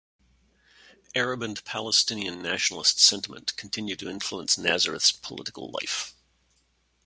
Arab 1.13 1.43
and 1.43 1.63
Palestinian 1.63 2.41
nationalist 2.41 2.99
sentiment 2.99 3.55
continue 3.55 3.95
to 3.95 4.09
influence 4.09 4.57
Nazareth's 4.57 5.11
political 5.11 5.69
life. 5.69 6.15